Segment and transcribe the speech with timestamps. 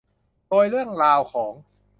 [0.47, 1.53] โดยเรื่องราวของ